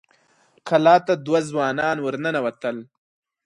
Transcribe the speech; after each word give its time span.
کلا 0.67 0.95
ته 1.05 1.13
دوه 1.25 1.39
ځوانان 1.49 1.97
ور 2.01 2.15
ننوتل. 2.23 2.77